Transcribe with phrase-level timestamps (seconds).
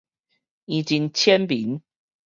[0.65, 1.83] 伊真淺眠